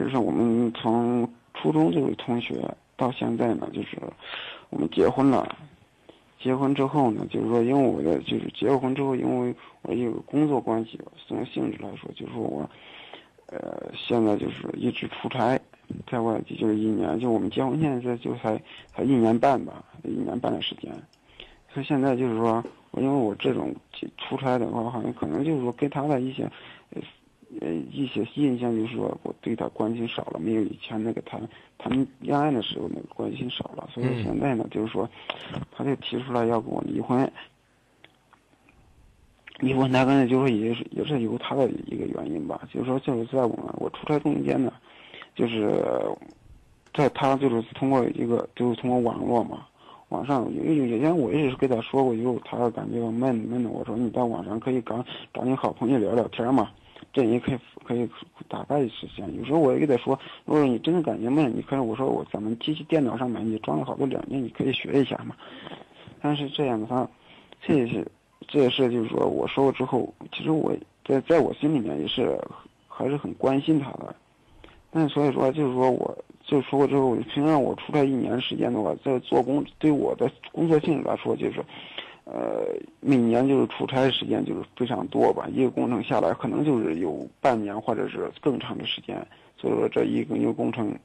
[0.00, 2.58] 就是我们从初中这位同学，
[2.96, 3.98] 到现在呢，就是
[4.70, 5.58] 我们结婚了。
[6.42, 12.70] 结婚之后呢，就是说，因为我的就是结了婚之后，因为我有工作关系，从性质来说，就是说我，
[13.48, 15.60] 呃，现在就是一直出差，
[16.10, 20.90] 在外地就是一年，就我们结婚现在这就才才一年半吧，一年半的时间。
[21.74, 23.76] 所以现在就是说，因为我这种
[24.16, 26.50] 出差的话，好像可能就是说跟他的一些，
[27.60, 27.70] 呃。
[27.70, 31.40] 呃，一些印象就是说，我对他关心少了，没有以前那个谈
[31.78, 35.08] 谈恋爱的时候那个关心少了，所以现在呢，就是说，
[35.70, 37.30] 他就提出来要跟我离婚。
[39.58, 44.72] 离婚，他可能就是说也是也是由他的一个原因吧，就是说就是在我们我出差中间呢，
[45.34, 45.84] 就是
[46.94, 49.66] 在他就是通过一个就是通过网络嘛，
[50.08, 56.70] 网上有有以前我也是跟他说过，以后他感觉闷闷的，我说你在网上可以找找你好朋友聊聊天嘛。
[57.12, 58.08] 这也可以可以
[58.48, 59.26] 大概实现。
[59.36, 65.34] 有时候我也跟他说，如果你真的感觉闷，你可以我说我咱们机器电脑上面你装了好多软件，你可以学一下嘛。
[66.22, 67.08] 但是这样的话，
[67.60, 68.06] 这也是
[68.46, 70.72] 这也是就是说我说过之后，其实我
[71.04, 72.38] 在在我心里面也是
[72.86, 74.14] 还是很关心他的。
[74.90, 81.64] 但所以说就是说我就说过之后，平常我出差一年时间的话，在做工对我的工作性质来说就是。
[82.32, 82.64] 呃，
[83.00, 90.96] 每年就是出差时间就是非常多吧，一个工程下来可能就是有半年或者是更长的时间，所以说这一个一个工程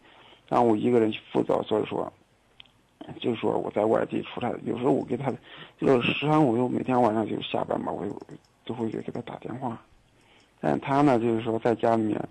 [0.48, 2.14] 让我一个人去负责，所以说
[3.20, 5.34] 就是说我在外地出差，有时候我给他
[5.80, 8.16] 就是时常我又每天晚上就下班嘛，我就
[8.64, 9.82] 都会给给他打电话，
[10.62, 12.22] 但他呢就是说在家里面，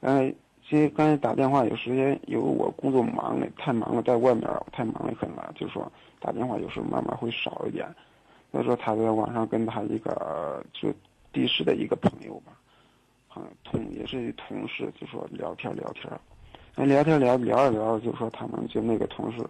[0.00, 0.32] 刚才
[0.68, 7.84] 其实刚才打电话有时间有我工作忙了太忙了，在外面太忙了很了，就是说打电话有时候慢慢会少一点。
[8.54, 10.88] 所以说他在网上跟他一个就
[11.32, 12.52] 地市的一个朋友吧，
[13.26, 16.08] 好像同也是同事，就说聊天聊天，
[16.76, 19.44] 那聊天聊聊着聊着，就说他们就那个同事，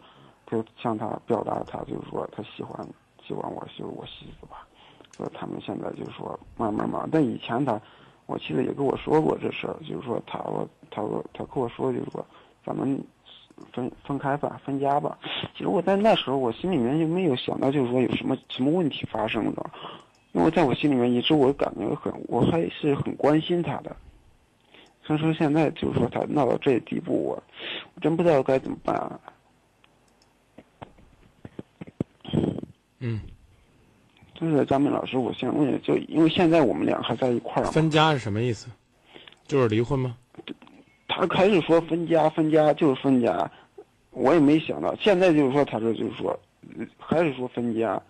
[0.46, 2.82] 就向他表达他就是说他喜欢
[3.22, 4.66] 喜欢我就是我媳妇吧，
[5.14, 7.78] 说他们现在就是说慢慢忙，但以前他，
[8.24, 12.24] 我记得也跟我说过这事儿，就是说他我他说他跟我说就是说
[12.64, 12.98] 咱们。
[13.72, 15.18] 分分开吧，分家吧。
[15.56, 19.70] 其实我在那时候，我心里面就没有想到，就是说有什么什么问题发生的。
[20.32, 23.94] 因为在我心里面，一直我感觉很，我还是很关心他的。
[25.04, 27.42] 所以说现在就是说他闹到这地步，我
[27.94, 29.20] 我真不知道该怎么办。
[32.98, 33.20] 嗯。
[34.34, 37.66] 就是张明老师，我想问，就因为现在我们俩还在一块儿。
[37.66, 38.68] 分家是什么意思？
[39.46, 40.16] 就是离婚吗？
[41.08, 43.50] 他开始说分家，分家就是分家，
[44.10, 44.94] 我也没想到。
[44.96, 46.38] 现在就是说，他说就是说，
[46.98, 48.00] 还是说分家，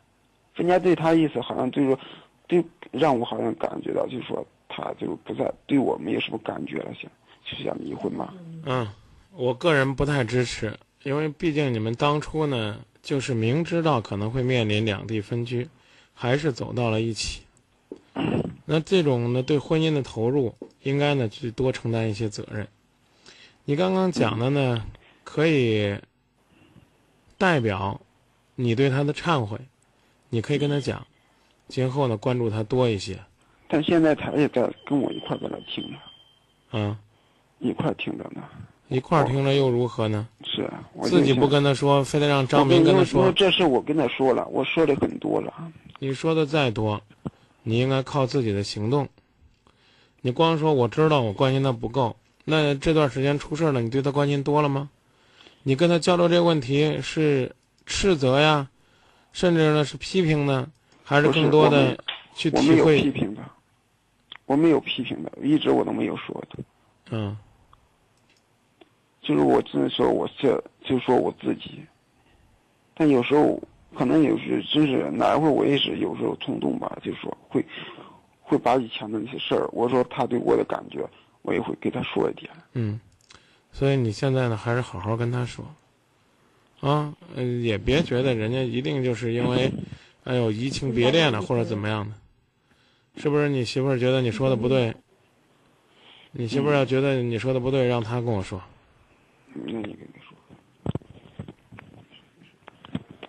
[0.54, 1.98] 分家对他意思好像就是说，
[2.46, 7.10] 对让我好像感觉到就是说，他就不再对我没有什么感觉了，想
[7.44, 8.32] 就想离婚嘛。
[8.64, 8.86] 嗯，
[9.32, 10.72] 我个人不太支持，
[11.02, 15.68] 因为毕竟你们当初呢，就是明知道可能会面临两地分居，
[16.14, 17.42] 还是走到了一起。
[18.64, 22.66] 那这种呢，对婚姻的投入，应该呢去多承担一些责任。
[23.66, 24.84] 你刚刚讲的呢，
[25.24, 25.96] 可以
[27.38, 27.98] 代表
[28.54, 29.58] 你对他的忏悔，
[30.28, 31.06] 你可以跟他讲，
[31.68, 33.18] 今后呢关注他多一些。
[33.66, 36.78] 但现在他也在跟我一块在那听呢。
[36.78, 36.98] 啊，
[37.58, 38.42] 一块听着呢。
[38.88, 40.28] 一块听着又如何呢？
[40.44, 43.32] 是啊，自己不跟他说，非得让张明跟他说。
[43.32, 45.72] 这事我跟他说了，我说的很多了。
[46.00, 47.00] 你说的再多，
[47.62, 49.08] 你应该靠自己的行动。
[50.20, 52.14] 你光说我知道，我关心他不够。
[52.44, 54.90] 那这段时间出事了，你对他关心多了吗？
[55.62, 57.56] 你跟他交流这个问题是
[57.86, 58.68] 斥责呀，
[59.32, 60.70] 甚至呢是批评呢，
[61.02, 61.96] 还是更多的
[62.34, 62.82] 去体会？
[62.82, 63.42] 我没有批评的，
[64.44, 66.62] 我没有批评的，一直我都没有说的。
[67.10, 67.34] 嗯，
[69.22, 71.82] 就是我只能说我这就说我自己，
[72.94, 73.58] 但有时候
[73.96, 77.64] 可能有时真是哪一会儿我也是有时候冲动吧，就说会
[78.42, 81.08] 会把以前的那些事儿，我说他对我的感觉。
[81.44, 82.50] 我也会给他说一点。
[82.72, 82.98] 嗯，
[83.70, 85.62] 所以你现在呢，还是好好跟他说，
[86.80, 89.70] 啊，嗯，也别觉得人家一定就是因为，
[90.24, 92.14] 哎呦移情别恋了或者怎么样的，
[93.20, 93.46] 是不是？
[93.50, 94.94] 你媳妇儿觉得你说的不对，
[96.32, 98.58] 你媳妇儿要觉得你说的不对，让他跟我说。
[99.52, 100.34] 那你跟他说。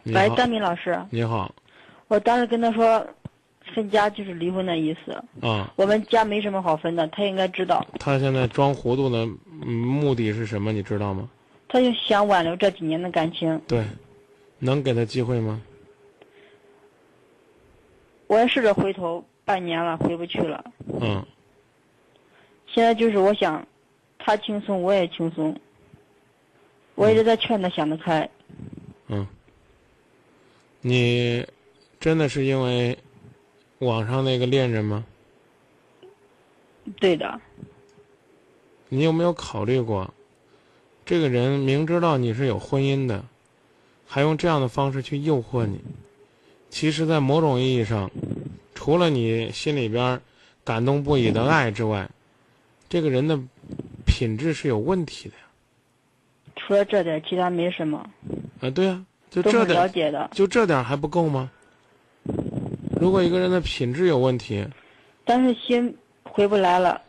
[0.05, 0.97] 喂，张明老师。
[1.09, 1.53] 你好。
[2.07, 3.05] 我当时跟他说。
[3.75, 5.11] 分家就是离婚的意思
[5.45, 5.71] 啊！
[5.75, 7.85] 我们家没什么好分的，他应该知道。
[7.99, 9.27] 他现在装糊涂的
[9.65, 10.71] 目的是什么？
[10.71, 11.29] 你知道吗？
[11.67, 13.61] 他就想挽留这几年的感情。
[13.67, 13.83] 对，
[14.59, 15.61] 能给他机会吗？
[18.27, 20.63] 我也试着回头，半年了，回不去了。
[21.01, 21.23] 嗯。
[22.67, 23.67] 现在就是我想，
[24.17, 25.55] 他轻松，我也轻松。
[26.95, 28.27] 我一直在劝他想得开。
[29.07, 29.27] 嗯，
[30.81, 31.45] 你
[31.99, 32.97] 真的是因为
[33.79, 35.05] 网上那个恋人吗？
[36.99, 37.39] 对的，
[38.89, 40.13] 你有没有考虑过，
[41.05, 43.25] 这个人明知道你是有婚姻的，
[44.05, 45.79] 还用这样的方式去诱惑你？
[46.69, 48.11] 其实，在某种意义上，
[48.73, 50.21] 除了你心里边
[50.63, 52.09] 感动不已的爱之外，
[52.87, 53.39] 这个人的
[54.05, 55.41] 品质是有问题的呀。
[56.55, 58.09] 除了这点，其他没什么，
[58.61, 60.29] 啊，对啊，就这点了解的。
[60.33, 61.49] 就这点还不够吗？
[63.05, 64.65] 如果一个人的品质有问题，
[65.25, 66.99] 但是心回不来了，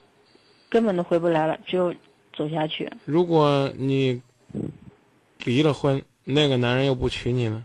[0.68, 1.94] 根本都回不来了，只有
[2.34, 2.86] 走下去。
[3.06, 4.20] 如果你
[5.44, 7.64] 离了婚，那个男人又不娶你呢？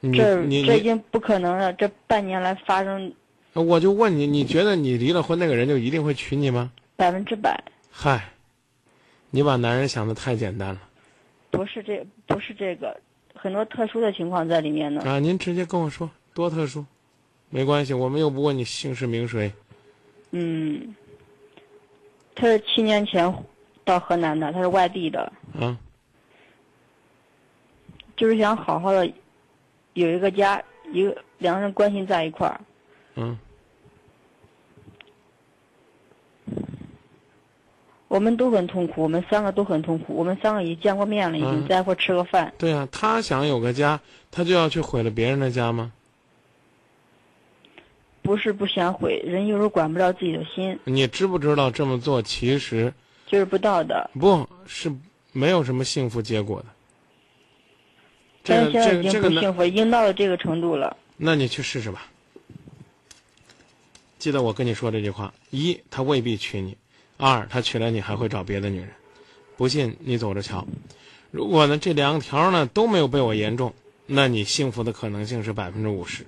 [0.00, 0.34] 你这
[0.66, 1.72] 这已经不可能了。
[1.74, 3.12] 这半年来发生
[3.52, 6.72] 我就问你，你觉得你离了婚，那个人就一定会娶你吗？
[6.96, 7.56] 百分之百，
[7.88, 8.32] 嗨，
[9.30, 10.80] 你把男人想的太简单了
[11.52, 13.00] 不是这不是这个，
[13.32, 15.02] 很多特殊的情况在里面呢。
[15.02, 15.20] 啊！
[15.20, 16.86] 您直接跟我说多特殊，
[17.50, 19.52] 没关系，我们又不问你姓氏名谁。
[20.30, 20.94] 嗯，
[22.32, 23.34] 他是七年前
[23.84, 25.76] 到河南的，他是外地的，啊，
[28.16, 29.12] 就是想好好的
[29.94, 30.62] 有一个家，
[30.92, 32.60] 一个两个人关心在一块儿。
[33.16, 33.36] 嗯，
[38.06, 42.54] 我们都很痛苦，我们三个都很痛苦，我们三个已经见过面了，已经嗯在一块吃个饭。
[42.56, 44.00] 对啊，他想有个家，
[44.30, 45.92] 他就要去毁了别人的家吗？
[48.28, 52.92] 不是不想毁，人有时候管不了自己的心，你知不知道这么做其实
[53.26, 54.06] 就是不道德。
[54.20, 54.92] 不是
[55.32, 56.66] 没有什么幸福结果的。
[58.44, 59.10] 这个但是现在已？
[59.10, 60.94] 经不幸福，已经到了这个程度了。
[61.16, 62.06] 那你去试试吧。
[64.18, 66.72] 记得我跟你说这句话：一，他未必娶你；
[67.16, 68.90] 二，他娶了你还会找别的女人。
[69.56, 70.66] 不信你走着瞧。
[71.30, 73.72] 如果呢这两条呢都没有被我言中，
[74.04, 76.26] 那你幸福的可能性是百分之五十。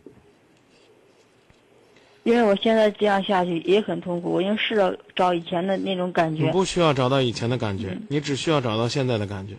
[2.31, 6.45] 因为我现在这样下去也很痛苦，我已经试着找以前的那种感觉。
[6.45, 9.55] 你不需要找到以前的感觉，你只需要找到现在的感觉。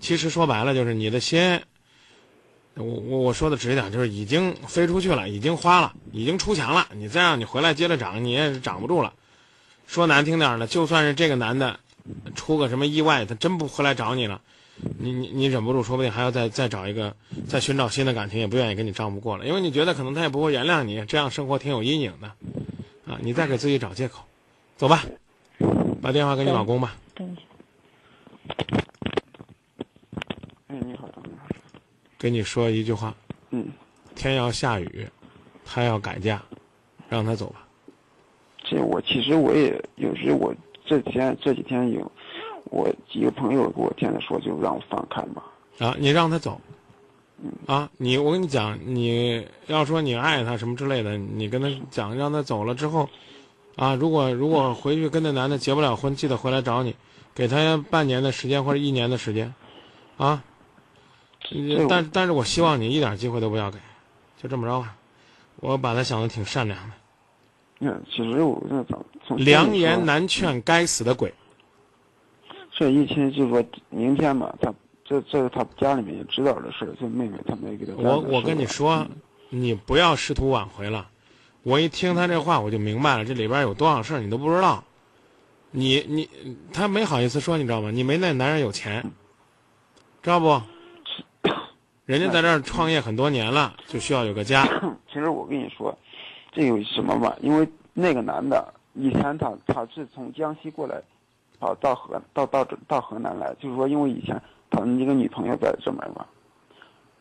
[0.00, 1.60] 其实说白了就是你的心，
[2.74, 6.86] 我我我说的直一点，就是已经飞出去了，已经花了，已经出墙了。
[6.94, 9.12] 你再让你回来接着长，你也是涨不住了。
[9.88, 11.80] 说难听点儿的，就算是这个男的
[12.36, 14.40] 出个什么意外，他真不回来找你了，
[14.98, 17.14] 你你你忍不住，说不定还要再再找一个，
[17.48, 22.26] 再寻找新的感情，也不愿意跟你丈夫过了，因为你觉得可能他也不会原谅你，这样生活挺有阴影的，
[23.06, 24.24] 啊，你再给自己找借口，
[24.76, 25.04] 走吧，
[26.02, 26.96] 把电话给你老公吧。
[27.14, 27.42] 等一下，
[30.68, 31.46] 哎，你好，你好，
[32.18, 33.14] 跟你说一句话：
[33.50, 33.68] 嗯，
[34.14, 35.06] 天要下雨，
[35.64, 36.42] 他要改嫁，
[37.08, 37.66] 让他走吧。
[38.64, 40.54] 这我其实我也有时我
[40.86, 42.10] 这几天这几天有
[42.74, 45.40] 我几个朋友给我天天说，就让我放开嘛。
[45.78, 46.60] 啊，你让他走。
[47.66, 53.08] 啊，你我跟你讲，你要说你爱他什么之类的，你跟他讲，让他走了之后，
[53.76, 56.96] 啊，如果如果回去跟那男的结不了婚，记得回来找你，
[57.34, 59.54] 给他半年的时间或者一年的时间，
[60.16, 60.42] 啊。
[61.40, 63.78] 这但但是我希望你一点机会都不要给，
[64.42, 64.96] 就这么着吧。
[65.56, 66.94] 我把他想的挺善良的，
[67.80, 71.32] 嗯，其实我这从从良言难劝该死的鬼。
[72.74, 79.06] 这一天就说明天嘛，他这这是他家里面也知道的事儿，这妹妹他没给他我我跟你面说，
[79.48, 81.08] 你不要试图挽回了。
[81.62, 84.84] 我一听他这话，我就明白了，这里边有多少事儿你都不知道。
[85.70, 86.28] 你你
[86.72, 87.90] 他没好意思说，你知道吗？
[87.90, 89.02] 你没那男人有钱，
[90.22, 90.60] 知道不？
[92.06, 94.66] 人家在这儿创业很多年了，就需要有个家。
[95.10, 95.96] 其实我跟你说，
[96.52, 97.34] 这有什么吧？
[97.40, 101.00] 因为那个男的以前他他是从江西过来，
[101.64, 106.26] 跑到河到到这到河南来，就是说因为以前他一个女朋友在这边嘛，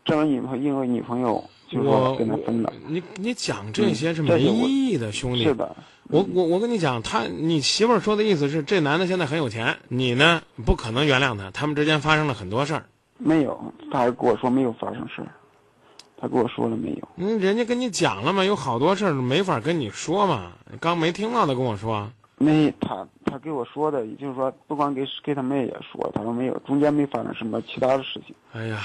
[0.03, 5.45] 这边女朋友因为女朋友就是说跟他分了，你你讲这些是没意义的，兄弟。
[5.45, 5.73] 是的，
[6.09, 12.83] 我我我跟你讲，他你媳妇儿说的意思是，这男的现在很有钱，你呢不可能原谅他，他们之间发生了很多事儿。
[13.17, 15.31] 没有，他还跟我说没有发生事儿，
[16.17, 20.51] 他跟我说了没有，嗯，人家跟你讲了嘛，有好多事儿没法跟你说嘛。
[20.81, 28.79] 刚没听到他跟我说，没他他给我说的，也就是说不光给给他妹也说，他说没有，中间没发生什么其他的事情，哎呀，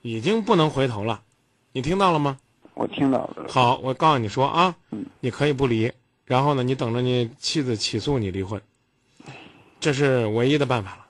[0.00, 1.22] 已经不能回头了，
[1.70, 2.36] 你听到了吗？
[2.74, 3.46] 我听到了。
[3.48, 5.92] 好，我告诉你说啊嗯，你可以不离，
[6.24, 8.60] 然后呢，你等着你妻子起诉你离婚，
[9.78, 11.06] 这是唯一的办法了。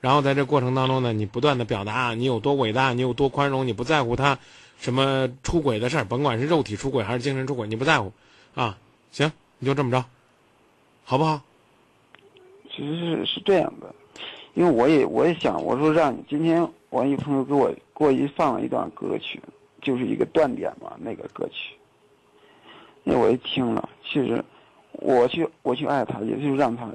[0.00, 4.38] 然后在这过程当中呢，你不断的表达你有多伟大，你有多宽容，你不在乎他
[4.78, 8.10] 什么出轨的事儿，甭管是肉体出轨还是精神出轨，你不在乎，
[8.54, 8.78] 啊，
[9.10, 10.02] 行，你就这么着，
[11.04, 11.42] 好不好？
[12.70, 13.94] 其实是是这样的，
[14.54, 19.40] 因为我也我也想，我说让你今天我一朋友给我给我一放了一段歌曲，
[19.82, 21.76] 就是一个断点嘛，那个歌曲。
[23.02, 24.44] 那我一听了，其实
[24.92, 26.88] 我去我去爱他，也就是让他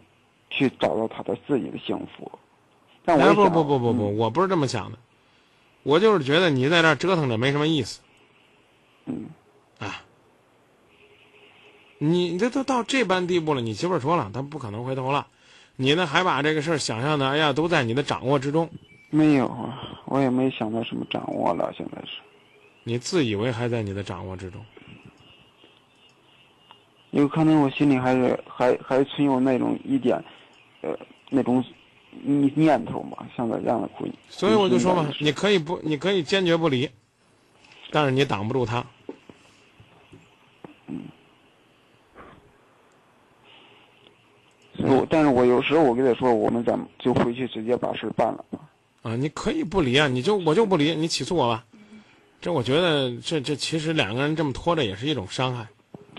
[0.50, 2.32] 去找到他的自己的幸福。
[3.03, 4.98] 但我哎，不不不不不，嗯我不是这么想的，
[5.84, 8.01] 我就是觉得你在这儿折腾着没什么意思。
[9.05, 9.25] 嗯
[9.77, 10.01] 啊，
[11.98, 15.27] 你这都到这般地步了，你媳妇儿说了，她不可能回头了，
[15.77, 18.70] 你呢还把这个事儿想象的，哎呀，都在你的掌握之中，
[19.10, 22.17] 没有啊，我也没想到什么掌握了，现在是。
[22.84, 24.63] 你自以为还在你的掌握之中。
[27.12, 30.24] 有可能我心里还是还还存有那种一点，
[30.82, 30.98] 呃，
[31.29, 31.63] 那种
[32.24, 34.12] 念念头嘛，想着让他回。
[34.29, 36.89] 所以我就说嘛你可以不，你可以坚决不离，
[37.91, 38.77] 但是你挡不住他。
[38.77, 38.86] 所
[40.94, 41.00] 以
[44.79, 48.60] 我，但是我有时候我跟他说，我们咱们就回去直接把事办了吧。
[49.03, 51.63] 啊，你可以不离啊，你就我就不离，你起诉我吧。
[52.41, 55.67] 这我觉得这这其实两个人这么拖着也是一种伤害。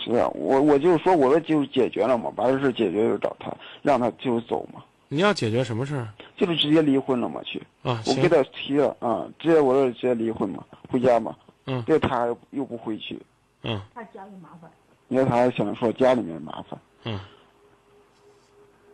[0.03, 7.63] 是啊，我我就是说，我就解决了嘛，把这事解决就找他，让他就走嘛，你要解决什么事儿就是直接离婚了嘛去。
[7.83, 8.03] 啊？
[8.07, 11.37] 我给，他提了啊，直接我说直接离婚嘛，回家嘛。
[11.67, 13.21] 嗯这他又不回去，
[13.63, 14.71] 嗯怕家里麻烦。
[15.09, 17.19] 因为他还想说家里面麻烦，嗯。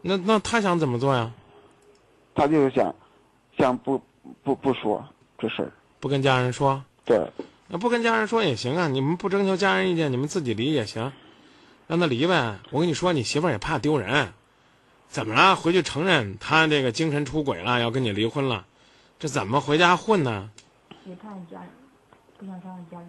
[0.02, 1.30] 那那他想怎么做呀？
[2.34, 2.94] 他就是想
[3.56, 4.00] 想不
[4.42, 5.04] 不不说
[5.38, 5.72] 这事儿。
[6.00, 6.82] 不跟家人说？
[7.04, 7.26] 对，
[7.68, 11.12] 那不跟家人说也行啊，你们不征求家人意见，你们自己离也行，
[11.86, 12.58] 让他离呗。
[12.70, 14.32] 我跟你说，你媳妇儿也怕丢人，
[15.08, 15.54] 怎么了？
[15.56, 18.64] 回去承认他这个精神出轨了，要跟你离婚了，
[19.18, 20.50] 这怎么回家混呢？
[21.04, 21.68] 也怕家人，
[22.38, 23.08] 不想伤害家人。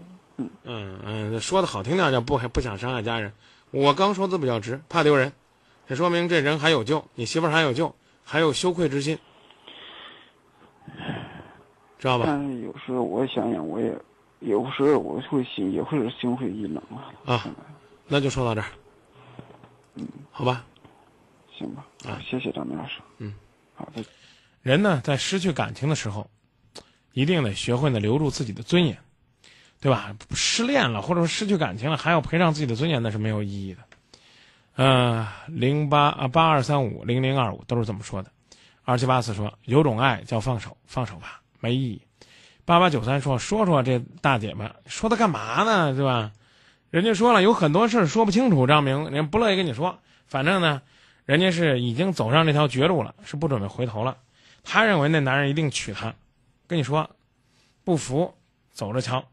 [0.66, 3.32] 嗯嗯，说的好听点叫不不想伤害家人，
[3.72, 5.32] 我刚说的比较直，怕丢人，
[5.94, 9.16] 这说明这人还有救，你媳妇儿还有救，还有羞愧之心，
[12.00, 12.24] 知道吧？
[12.26, 13.96] 但是有时候我想想，我也
[14.40, 17.14] 有时候我会心也会心灰意冷啊。
[17.32, 17.46] 啊，
[18.08, 18.66] 那就说到这儿，
[19.94, 20.66] 嗯，好吧。
[21.56, 23.00] 行吧，啊谢谢张明老师。
[23.20, 23.32] 嗯，
[23.76, 24.04] 好的。
[24.64, 26.28] 人呢，在失去感情的时候，
[27.12, 28.98] 一定得学会呢留住自己的尊严，
[29.80, 30.16] 对吧？
[30.32, 33.82] 失恋了或者说失去感情了，还要赔上自己的尊严，那是没有意义的。
[34.76, 38.32] 呃，零八啊八二三五零零二五都是这么说的。
[38.84, 42.02] 二七八四说有种爱叫放手，放手吧，没意义。
[42.66, 46.32] 八八九三说说说这大姐们说她干嘛呢，是吧？
[46.90, 50.82] 人家说了有很多事说不清楚，张明人不乐意跟你说，反正呢，
[51.26, 54.18] 人家是已经走上这条绝路了，是不准备回头了。
[54.64, 56.14] 他认为那男人一定娶她，
[56.68, 57.10] 跟你说，
[57.84, 58.34] 不服，
[58.72, 59.24] 走着瞧。